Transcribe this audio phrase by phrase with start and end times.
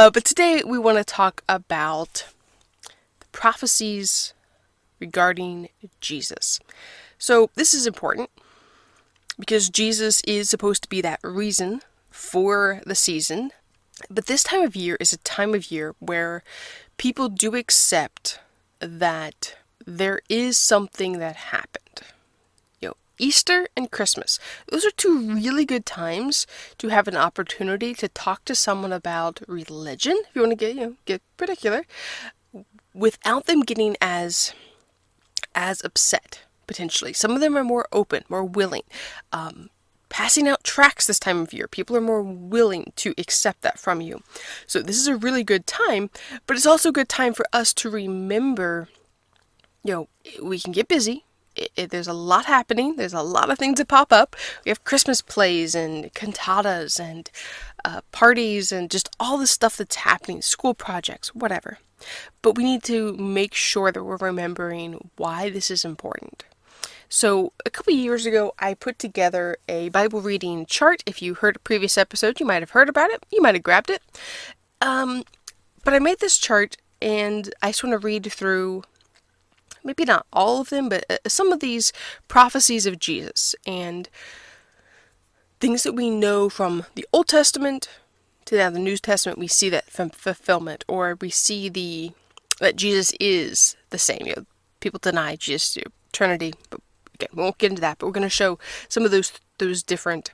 [0.00, 2.24] Uh, but today we want to talk about
[3.18, 4.32] the prophecies
[4.98, 5.68] regarding
[6.00, 6.58] Jesus.
[7.18, 8.30] So this is important
[9.38, 13.50] because Jesus is supposed to be that reason for the season.
[14.08, 16.42] But this time of year is a time of year where
[16.96, 18.40] people do accept
[18.78, 22.00] that there is something that happened.
[23.20, 24.38] Easter and Christmas.
[24.70, 26.46] Those are two really good times
[26.78, 30.74] to have an opportunity to talk to someone about religion, if you want to get,
[30.74, 31.84] you know, get particular,
[32.94, 34.54] without them getting as
[35.54, 37.12] as upset potentially.
[37.12, 38.84] Some of them are more open, more willing.
[39.32, 39.70] Um,
[40.08, 41.66] passing out tracts this time of year.
[41.66, 44.22] People are more willing to accept that from you.
[44.66, 46.10] So this is a really good time,
[46.46, 48.88] but it's also a good time for us to remember,
[49.82, 50.08] you know,
[50.42, 51.24] we can get busy.
[51.56, 52.96] It, it, there's a lot happening.
[52.96, 54.36] There's a lot of things that pop up.
[54.64, 57.30] We have Christmas plays and cantatas and
[57.84, 61.78] uh, parties and just all the stuff that's happening, school projects, whatever.
[62.42, 66.44] But we need to make sure that we're remembering why this is important.
[67.12, 71.02] So, a couple years ago, I put together a Bible reading chart.
[71.06, 73.26] If you heard a previous episode, you might have heard about it.
[73.32, 74.00] You might have grabbed it.
[74.80, 75.24] Um,
[75.84, 78.84] but I made this chart and I just want to read through
[79.84, 81.92] maybe not all of them, but uh, some of these
[82.28, 84.08] prophecies of Jesus and
[85.60, 87.88] things that we know from the Old Testament
[88.46, 89.38] to now the New Testament.
[89.38, 92.12] We see that from fulfillment, or we see the
[92.60, 94.26] that Jesus is the same.
[94.26, 94.46] You know,
[94.80, 95.78] people deny Jesus,
[96.12, 96.80] Trinity, but
[97.14, 99.82] again, we won't get into that, but we're going to show some of those those
[99.82, 100.32] different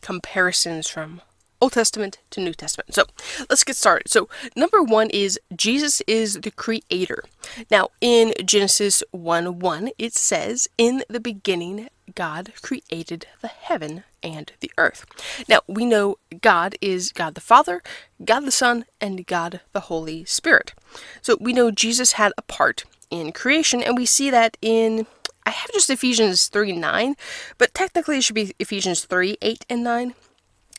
[0.00, 1.20] comparisons from
[1.60, 2.94] Old Testament to New Testament.
[2.94, 3.04] So
[3.48, 4.10] let's get started.
[4.10, 7.24] So, number one is Jesus is the creator.
[7.70, 14.52] Now, in Genesis 1 1, it says, In the beginning, God created the heaven and
[14.60, 15.06] the earth.
[15.48, 17.82] Now, we know God is God the Father,
[18.24, 20.74] God the Son, and God the Holy Spirit.
[21.22, 25.06] So, we know Jesus had a part in creation, and we see that in
[25.46, 27.16] I have just Ephesians 3 9,
[27.58, 30.14] but technically it should be Ephesians 3 8 and 9.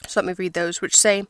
[0.08, 1.26] So let me read those, which say,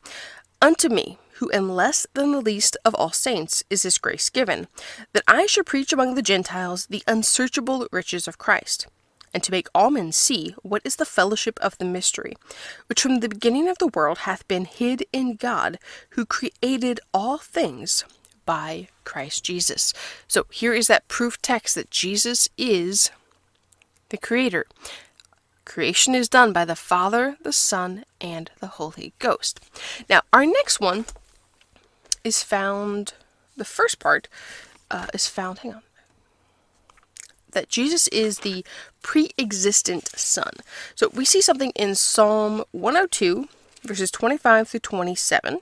[0.60, 4.68] Unto me, who am less than the least of all saints, is this grace given,
[5.12, 8.86] that I should preach among the Gentiles the unsearchable riches of Christ,
[9.34, 12.36] and to make all men see what is the fellowship of the mystery,
[12.86, 15.78] which from the beginning of the world hath been hid in God,
[16.10, 18.04] who created all things
[18.46, 19.92] by Christ Jesus.
[20.26, 23.10] So here is that proof text that Jesus is
[24.08, 24.64] the Creator.
[25.66, 29.60] Creation is done by the Father, the Son, and the Holy Ghost.
[30.08, 31.04] Now, our next one
[32.24, 33.12] is found,
[33.56, 34.28] the first part
[34.90, 35.82] uh, is found, hang on,
[37.50, 38.64] that Jesus is the
[39.02, 40.52] pre existent Son.
[40.94, 43.48] So we see something in Psalm 102,
[43.84, 45.60] verses 25 through 27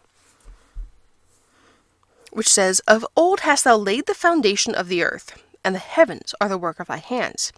[2.34, 6.34] which says, Of old hast thou laid the foundation of the earth, and the heavens
[6.40, 7.52] are the work of thy hands.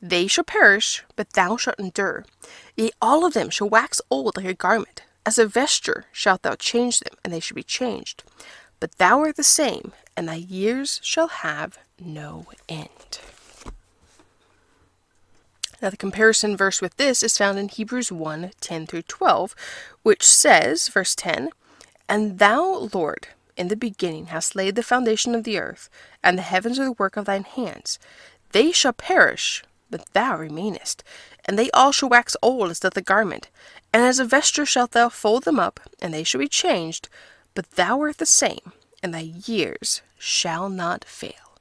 [0.00, 2.24] They shall perish, but thou shalt endure.
[2.76, 5.02] Yea, all of them shall wax old like a garment.
[5.24, 8.22] As a vesture shalt thou change them, and they shall be changed.
[8.78, 13.20] But thou art the same, and thy years shall have no end.
[15.80, 19.54] Now, the comparison verse with this is found in Hebrews 1 10 through 12,
[20.02, 21.50] which says, verse 10,
[22.08, 25.90] And thou, Lord, in the beginning hast laid the foundation of the earth,
[26.22, 27.98] and the heavens are the work of thine hands.
[28.52, 31.02] They shall perish, but thou remainest,
[31.44, 33.48] and they all shall wax old as doth the garment.
[33.92, 37.08] And as a vesture shalt thou fold them up, and they shall be changed,
[37.54, 41.58] but thou art the same, and thy years shall not fail.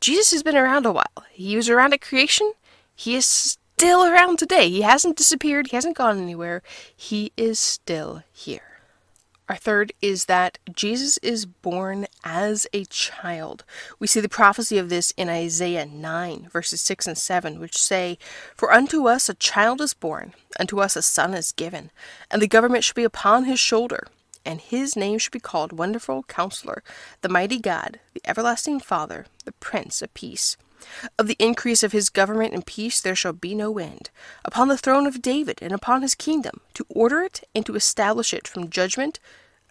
[0.00, 1.24] Jesus has been around a while.
[1.30, 2.52] He was around at creation.
[2.94, 4.68] He is still around today.
[4.68, 5.68] He hasn't disappeared.
[5.68, 6.62] He hasn't gone anywhere.
[6.94, 8.71] He is still here.
[9.52, 13.66] Our third is that Jesus is born as a child.
[13.98, 18.16] We see the prophecy of this in Isaiah 9, verses 6 and 7, which say,
[18.54, 21.90] For unto us a child is born, unto us a son is given,
[22.30, 24.06] and the government shall be upon his shoulder,
[24.42, 26.82] and his name shall be called Wonderful Counselor,
[27.20, 30.56] the Mighty God, the Everlasting Father, the Prince of Peace.
[31.18, 34.08] Of the increase of his government and peace there shall be no end,
[34.46, 38.32] upon the throne of David and upon his kingdom, to order it and to establish
[38.32, 39.20] it from judgment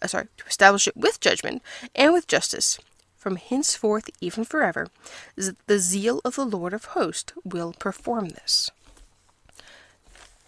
[0.01, 1.61] uh, sorry, to establish it with judgment
[1.95, 2.79] and with justice
[3.17, 4.87] from henceforth even forever.
[5.35, 8.71] The zeal of the Lord of hosts will perform this.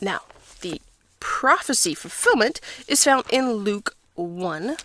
[0.02, 0.22] Now,
[0.62, 0.82] the
[1.20, 4.78] prophecy fulfillment is found in Luke 1,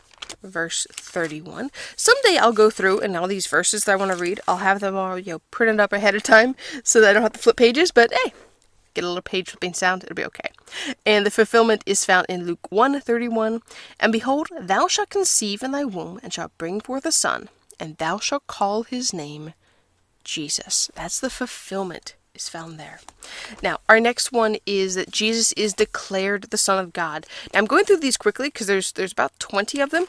[0.43, 1.71] verse 31.
[1.97, 4.81] Someday I'll go through and all these verses that I want to read, I'll have
[4.81, 7.39] them all, you know, printed up ahead of time so that I don't have to
[7.39, 8.33] flip pages, but hey,
[8.95, 10.51] get a little page flipping sound, it'll be okay.
[11.07, 13.63] And the fulfillment is found in Luke 1 31.
[14.01, 17.49] And behold, thou shalt conceive in thy womb, and shalt bring forth a son,
[17.79, 19.55] and thou shalt call his name
[20.25, 20.91] Jesus.
[20.95, 23.01] That's the fulfillment is found there.
[23.63, 27.27] Now, our next one is that Jesus is declared the Son of God.
[27.53, 30.07] Now, I'm going through these quickly because there's there's about 20 of them,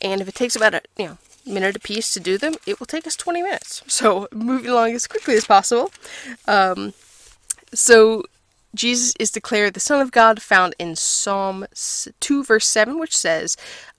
[0.00, 2.78] and if it takes about a you know minute a piece to do them, it
[2.78, 3.82] will take us 20 minutes.
[3.86, 5.90] So, moving along as quickly as possible.
[6.46, 6.92] Um,
[7.74, 8.24] so,
[8.74, 11.66] Jesus is declared the Son of God, found in Psalm
[12.20, 13.56] 2, verse 7, which says,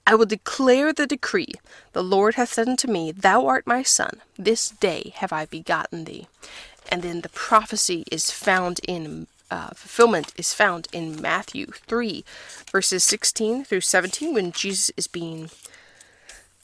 [0.08, 1.54] I will declare the decree.
[1.94, 4.22] The Lord hath said unto me, Thou art my Son.
[4.38, 6.28] This day have I begotten thee.
[6.90, 12.24] And then the prophecy is found in uh, fulfillment is found in Matthew 3,
[12.72, 15.50] verses 16 through 17, when Jesus is being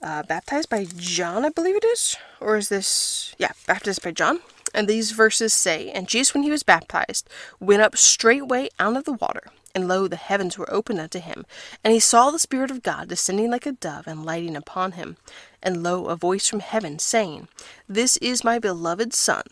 [0.02, 2.16] uh, baptized by John, I believe it is.
[2.40, 4.40] Or is this, yeah, baptized by John?
[4.74, 7.30] And these verses say, And Jesus, when he was baptized,
[7.60, 9.44] went up straightway out of the water.
[9.74, 11.46] And lo, the heavens were opened unto him.
[11.84, 15.18] And he saw the Spirit of God descending like a dove and lighting upon him.
[15.62, 17.48] And lo, a voice from heaven, saying,
[17.88, 19.44] This is my beloved Son,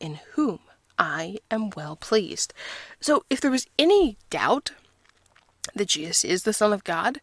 [0.00, 0.60] in whom
[0.98, 2.54] I am well pleased.
[3.00, 4.72] So, if there was any doubt
[5.74, 7.20] that Jesus is the Son of God,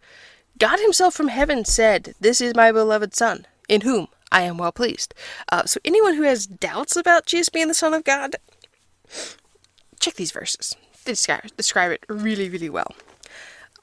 [0.57, 4.71] God Himself from heaven said, This is my beloved Son, in whom I am well
[4.71, 5.13] pleased.
[5.51, 8.35] Uh, so, anyone who has doubts about Jesus being the Son of God,
[9.99, 10.75] check these verses.
[11.05, 12.93] They describe, describe it really, really well.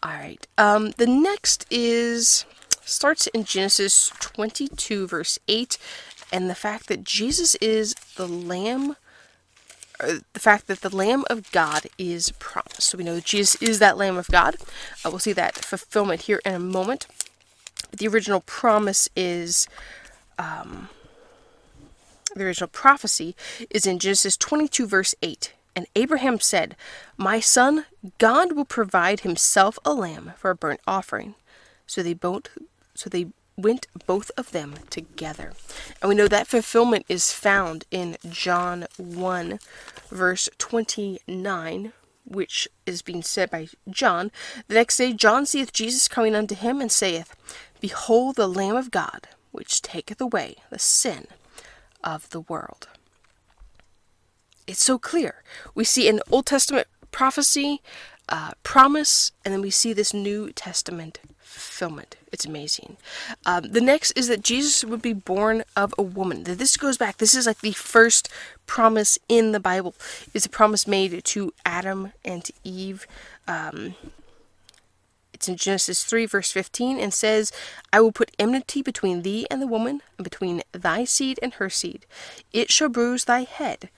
[0.03, 0.47] All right.
[0.57, 2.45] Um, the next is
[2.85, 5.77] starts in Genesis 22, verse 8,
[6.33, 8.97] and the fact that Jesus is the Lamb,
[9.99, 12.83] the fact that the Lamb of God is promised.
[12.83, 14.57] So we know that Jesus is that Lamb of God.
[15.05, 17.07] Uh, we'll see that fulfillment here in a moment.
[17.91, 19.67] But the original promise is,
[20.39, 20.89] um,
[22.35, 23.35] the original prophecy
[23.71, 25.53] is in Genesis 22, verse 8.
[25.75, 26.77] And Abraham said,
[27.17, 27.87] My son,
[28.19, 31.35] God will provide himself a lamb for a burnt offering.
[31.87, 32.49] So they both
[32.95, 35.53] so they went both of them together.
[36.01, 39.59] And we know that fulfillment is found in John 1,
[40.11, 41.93] verse 29,
[42.25, 44.31] which is being said by John.
[44.69, 47.35] The next day, John seeth Jesus coming unto him, and saith,
[47.81, 51.27] Behold the Lamb of God, which taketh away the sin
[52.05, 52.89] of the world.
[54.67, 55.43] It's so clear.
[55.75, 57.81] We see an Old Testament prophecy,
[58.29, 62.17] uh, promise, and then we see this New Testament fulfillment.
[62.31, 62.99] It's amazing.
[63.47, 66.45] Um, the next is that Jesus would be born of a woman.
[66.45, 67.17] This goes back.
[67.17, 68.29] This is like the first
[68.67, 69.95] promise in the Bible.
[70.35, 73.07] It's a promise made to Adam and to Eve.
[73.47, 73.95] Um,
[75.39, 77.53] it's in Genesis 3, verse 15, and says,
[77.93, 81.71] I will put enmity between thee and the woman, and between thy seed and her
[81.71, 82.07] seed.
[82.53, 83.89] It shall bruise thy head,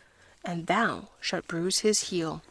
[0.44, 2.42] and thou shalt bruise his heel.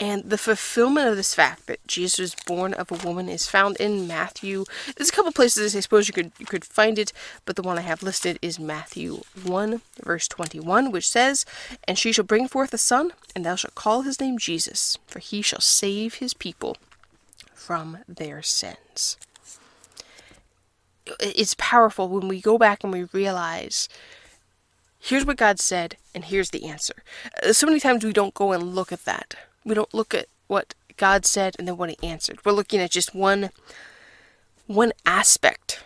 [0.00, 3.76] And the fulfillment of this fact that Jesus was born of a woman is found
[3.76, 4.64] in Matthew.
[4.96, 7.12] There's a couple places I suppose you could you could find it,
[7.44, 11.44] but the one I have listed is Matthew 1, verse 21, which says,
[11.86, 15.18] And she shall bring forth a son, and thou shalt call his name Jesus, for
[15.18, 16.76] he shall save his people
[17.66, 19.16] from their sins.
[21.20, 23.88] It's powerful when we go back and we realize
[24.98, 27.02] here's what God said, and here's the answer.
[27.42, 29.34] Uh, so many times we don't go and look at that
[29.66, 32.38] we don't look at what God said and then what he answered.
[32.44, 33.50] We're looking at just one
[34.66, 35.82] one aspect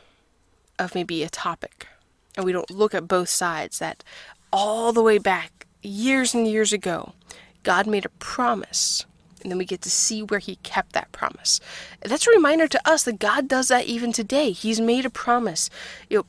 [0.79, 1.89] of maybe a topic.
[2.37, 4.05] And we don't look at both sides that
[4.53, 7.15] all the way back years and years ago,
[7.63, 9.05] God made a promise
[9.43, 11.61] and then we get to see where he kept that promise.
[12.03, 14.53] That's a reminder to us that God does that even today.
[14.53, 15.71] He's made a promise.
[16.09, 16.27] You know,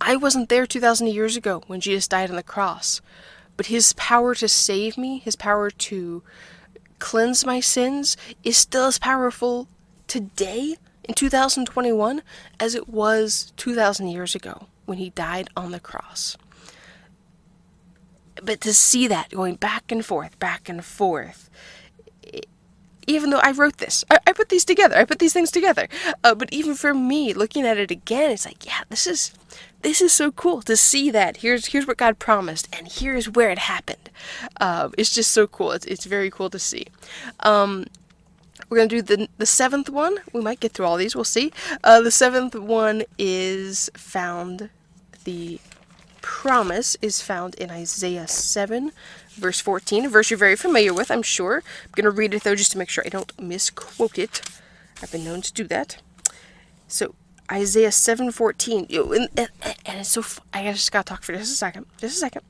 [0.00, 3.00] I wasn't there 2000 years ago when Jesus died on the cross,
[3.56, 6.22] but his power to save me, his power to
[6.98, 9.68] cleanse my sins is still as powerful
[10.06, 12.22] today in 2021
[12.58, 16.36] as it was 2,000 years ago when he died on the cross.
[18.42, 21.50] But to see that going back and forth, back and forth,
[23.10, 25.88] even though I wrote this, I, I put these together, I put these things together.
[26.22, 29.32] Uh, but even for me, looking at it again, it's like, yeah, this is
[29.82, 31.38] this is so cool to see that.
[31.38, 34.10] Here's here's what God promised, and here's where it happened.
[34.60, 35.72] Uh, it's just so cool.
[35.72, 36.86] It's it's very cool to see.
[37.40, 37.86] Um,
[38.68, 40.18] we're gonna do the the seventh one.
[40.32, 41.14] We might get through all these.
[41.14, 41.52] We'll see.
[41.82, 44.70] Uh, the seventh one is found.
[45.24, 45.60] The
[46.22, 48.92] promise is found in Isaiah seven,
[49.32, 50.04] verse fourteen.
[50.04, 51.62] A verse you're very familiar with, I'm sure.
[51.84, 54.42] I'm gonna read it though, just to make sure I don't misquote it.
[55.02, 56.02] I've been known to do that.
[56.88, 57.14] So
[57.50, 58.88] Isaiah 7:14.
[59.16, 59.48] And, and,
[59.84, 60.22] and it's so
[60.52, 61.86] I just got to talk for just a second.
[61.98, 62.42] Just a second.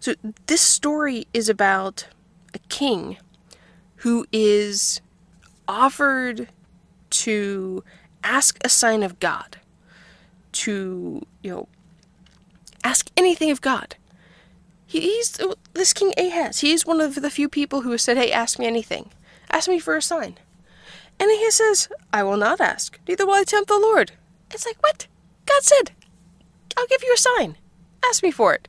[0.00, 0.14] So
[0.46, 2.06] this story is about
[2.52, 3.16] a king
[3.96, 5.00] who is
[5.66, 6.48] offered
[7.10, 7.82] to
[8.22, 9.58] ask a sign of God,
[10.52, 11.68] to, you know,
[12.84, 13.96] ask anything of God.
[14.86, 15.40] He, he's
[15.72, 16.60] this King Ahaz.
[16.60, 19.10] He is one of the few people who has said, Hey, ask me anything.
[19.50, 20.38] Ask me for a sign.
[21.18, 24.12] And he says, I will not ask, neither will I tempt the Lord.
[24.50, 25.06] It's like, what?
[25.46, 25.92] God said,
[26.76, 27.56] I'll give you a sign.
[28.04, 28.68] Ask me for it.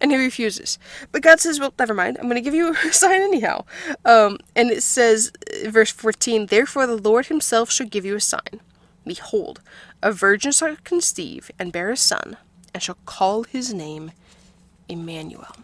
[0.00, 0.78] And he refuses.
[1.12, 2.18] But God says, Well, never mind.
[2.18, 3.64] I'm going to give you a sign anyhow.
[4.04, 5.32] Um, and it says,
[5.66, 8.60] verse 14, Therefore the Lord himself shall give you a sign.
[9.06, 9.60] Behold,
[10.02, 12.36] a virgin shall conceive and bear a son,
[12.74, 14.12] and shall call his name
[14.88, 15.56] Emmanuel.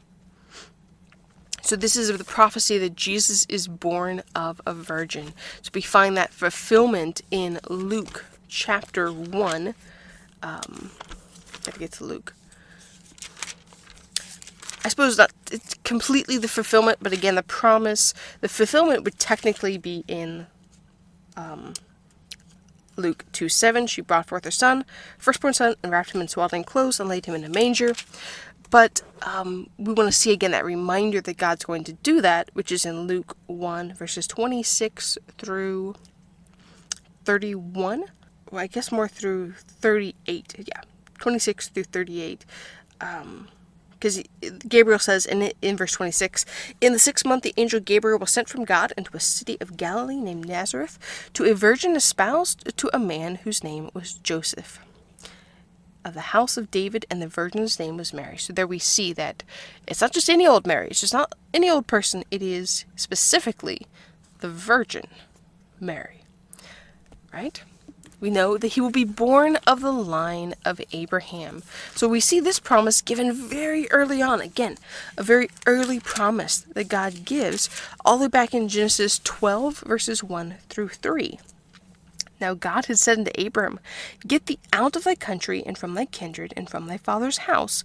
[1.62, 5.34] So this is the prophecy that Jesus is born of a virgin.
[5.60, 9.74] So we find that fulfillment in Luke chapter 1.
[10.42, 10.90] Um,
[11.64, 12.32] gotta get to Luke.
[14.82, 19.76] I suppose not it's completely the fulfillment, but again, the promise, the fulfillment would technically
[19.76, 20.46] be in
[21.36, 21.74] um,
[22.98, 23.86] Luke 2 7.
[23.86, 24.84] She brought forth her son,
[25.16, 27.94] firstborn son, and wrapped him in swaddling clothes and laid him in a manger.
[28.70, 32.50] But um, we want to see again that reminder that God's going to do that,
[32.52, 35.94] which is in Luke 1, verses 26 through
[37.24, 38.04] 31.
[38.50, 40.66] Well, I guess more through 38.
[40.66, 40.80] Yeah,
[41.18, 42.44] 26 through 38.
[43.00, 43.48] Um,
[43.98, 44.22] because
[44.68, 46.44] Gabriel says in in verse 26,
[46.80, 49.76] in the sixth month the angel Gabriel was sent from God into a city of
[49.76, 50.98] Galilee named Nazareth
[51.34, 54.80] to a virgin espoused to a man whose name was Joseph
[56.04, 58.36] of the house of David, and the virgin's name was Mary.
[58.36, 59.42] So there we see that
[59.86, 63.86] it's not just any old Mary, it's just not any old person, it is specifically
[64.40, 65.06] the Virgin
[65.80, 66.22] Mary.
[67.32, 67.62] Right?
[68.20, 71.62] We know that he will be born of the line of Abraham.
[71.94, 74.40] So we see this promise given very early on.
[74.40, 74.76] Again,
[75.16, 77.70] a very early promise that God gives,
[78.04, 81.38] all the way back in Genesis 12, verses 1 through 3.
[82.40, 83.80] Now God had said unto Abram,
[84.26, 87.84] Get thee out of thy country, and from thy kindred, and from thy father's house,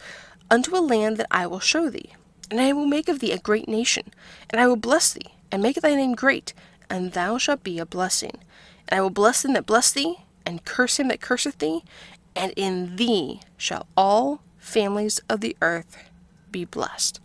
[0.49, 2.13] unto a land that I will show thee.
[2.51, 4.11] And I will make of thee a great nation,
[4.49, 6.53] and I will bless thee, and make thy name great,
[6.89, 8.39] and thou shalt be a blessing.
[8.87, 11.83] And I will bless them that bless thee, and curse him that curseth thee,
[12.35, 15.97] and in thee shall all families of the earth
[16.51, 17.19] be blessed.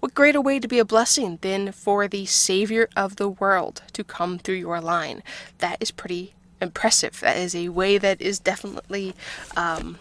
[0.00, 4.04] What greater way to be a blessing than for the Savior of the world to
[4.04, 5.22] come through your line?
[5.58, 7.20] That is pretty impressive.
[7.20, 9.14] That is a way that is definitely
[9.56, 9.98] um,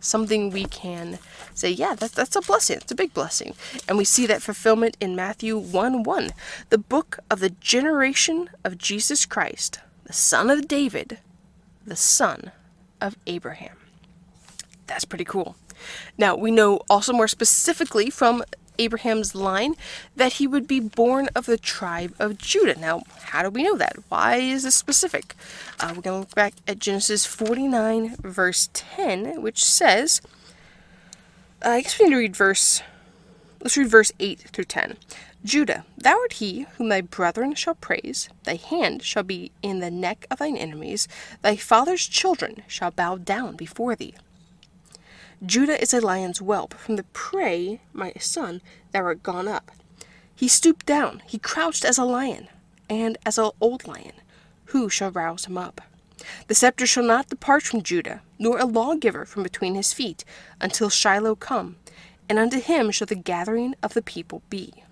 [0.00, 1.18] something we can
[1.54, 2.78] say, yeah, that, that's a blessing.
[2.78, 3.54] It's a big blessing.
[3.88, 6.30] And we see that fulfillment in Matthew 1 1,
[6.70, 11.18] the book of the generation of Jesus Christ, the son of David,
[11.86, 12.52] the son
[13.00, 13.76] of Abraham.
[14.86, 15.56] That's pretty cool.
[16.18, 18.42] Now, we know also more specifically from
[18.78, 19.74] Abraham's line
[20.14, 22.78] that he would be born of the tribe of Judah.
[22.78, 23.96] Now, how do we know that?
[24.08, 25.34] Why is this specific?
[25.80, 30.20] Uh, we're going to look back at Genesis 49, verse 10, which says,
[31.64, 32.82] uh, I guess we need to read verse,
[33.60, 34.96] let's read verse 8 through 10.
[35.46, 39.92] Judah, thou art he whom thy brethren shall praise, thy hand shall be in the
[39.92, 41.06] neck of thine enemies,
[41.40, 44.14] thy father's children shall bow down before thee.
[45.44, 46.74] Judah is a lion's whelp.
[46.74, 48.60] From the prey, my son,
[48.90, 49.70] thou art gone up.
[50.34, 52.48] He stooped down, he crouched as a lion,
[52.90, 54.14] and as an old lion.
[54.66, 55.80] Who shall rouse him up?
[56.48, 60.24] The scepter shall not depart from Judah, nor a lawgiver from between his feet,
[60.60, 61.76] until Shiloh come,
[62.28, 64.82] and unto him shall the gathering of the people be.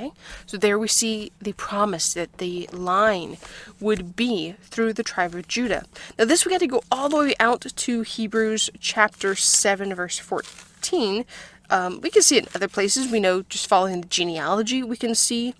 [0.00, 0.12] Okay?
[0.46, 3.36] So there we see the promise that the line
[3.80, 5.84] would be through the tribe of Judah.
[6.18, 10.18] Now, this we got to go all the way out to Hebrews chapter 7, verse
[10.18, 11.24] 14.
[11.68, 13.10] Um, we can see it in other places.
[13.10, 15.54] We know just following the genealogy, we can see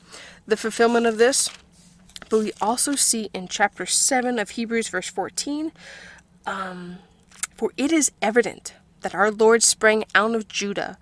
[0.47, 1.51] the fulfillment of this.
[2.29, 5.73] But we also see in chapter 7 of Hebrews, verse 14,
[6.47, 6.99] um,
[7.57, 10.97] For it is evident that our Lord sprang out of Judah,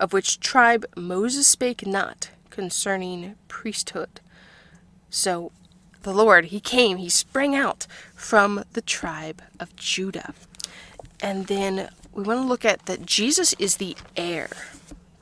[0.00, 4.20] of which tribe Moses spake not concerning priesthood.
[5.10, 5.50] So
[6.02, 10.34] the Lord, He came, He sprang out from the tribe of Judah.
[11.20, 14.50] And then we want to look at that Jesus is the heir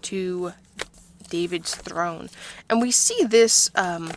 [0.02, 0.52] to
[1.28, 2.28] David's throne.
[2.68, 4.10] And we see this um,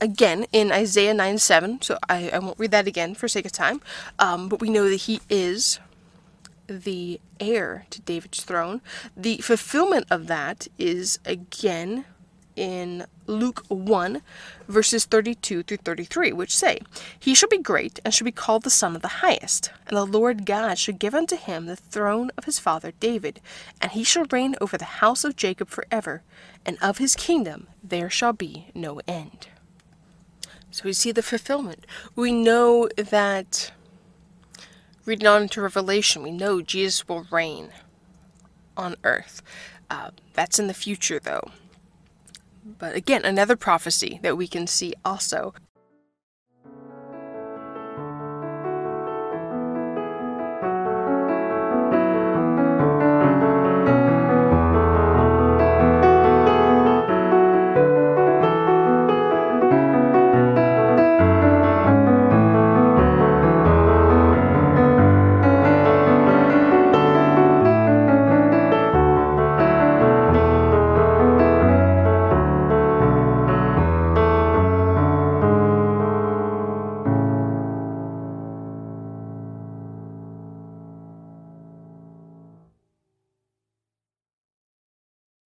[0.00, 1.82] again in Isaiah 9 7.
[1.82, 3.80] So I, I won't read that again for sake of time.
[4.18, 5.78] Um, but we know that he is
[6.78, 8.80] the heir to David's throne.
[9.16, 12.04] The fulfillment of that is again
[12.56, 14.22] in Luke 1,
[14.68, 16.80] verses 32 through 33, which say,
[17.18, 19.70] He shall be great, and shall be called the Son of the Highest.
[19.86, 23.40] And the Lord God shall give unto him the throne of his father David,
[23.80, 26.22] and he shall reign over the house of Jacob forever,
[26.66, 29.48] and of his kingdom there shall be no end.
[30.70, 31.86] So we see the fulfillment.
[32.14, 33.72] We know that,
[35.10, 37.70] reading on into Revelation, we know Jesus will reign
[38.76, 39.42] on earth.
[39.90, 41.50] Uh, that's in the future, though.
[42.78, 45.52] But again, another prophecy that we can see also.